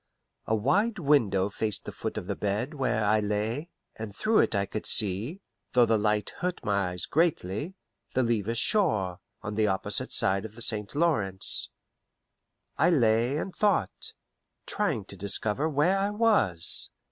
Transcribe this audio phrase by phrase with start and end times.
[0.47, 4.55] A wide window faced the foot of the bed where I lay, and through it
[4.55, 5.41] I could see
[5.73, 7.75] though the light hurt my eyes greatly
[8.15, 10.95] the Levis shore, on the opposite side of the St.
[10.95, 11.69] Lawrence.
[12.79, 14.13] I lay and thought,
[14.65, 16.89] trying to discover where I was.